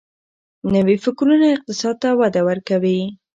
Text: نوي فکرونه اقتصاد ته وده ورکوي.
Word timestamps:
نوي 0.73 0.95
فکرونه 1.05 1.45
اقتصاد 1.55 1.95
ته 2.03 2.09
وده 2.19 2.41
ورکوي. 2.49 2.99